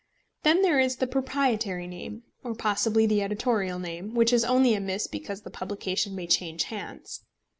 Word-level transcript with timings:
Then 0.41 0.63
there 0.63 0.79
is 0.79 0.95
the 0.95 1.05
proprietary 1.05 1.85
name, 1.85 2.23
or 2.43 2.55
possibly 2.55 3.05
the 3.05 3.21
editorial 3.21 3.77
name, 3.77 4.15
which 4.15 4.33
is 4.33 4.43
only 4.43 4.73
amiss 4.73 5.05
because 5.05 5.41
the 5.43 5.51
publication 5.51 6.15
may 6.15 6.25
change 6.25 6.63
hands. 6.63 7.23